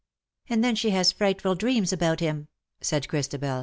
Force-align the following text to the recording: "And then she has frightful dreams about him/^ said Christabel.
"And 0.49 0.63
then 0.63 0.73
she 0.73 0.89
has 0.89 1.11
frightful 1.11 1.53
dreams 1.53 1.93
about 1.93 2.17
him/^ 2.21 2.47
said 2.81 3.07
Christabel. 3.07 3.59